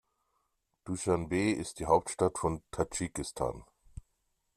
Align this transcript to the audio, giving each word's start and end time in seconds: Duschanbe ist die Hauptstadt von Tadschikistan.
Duschanbe 0.83 1.51
ist 1.51 1.77
die 1.77 1.85
Hauptstadt 1.85 2.39
von 2.39 2.63
Tadschikistan. 2.71 3.65